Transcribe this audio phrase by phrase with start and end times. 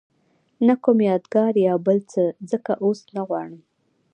[0.67, 3.61] نه کوم یادګار یا بل څه ځکه اوس نه غواړم.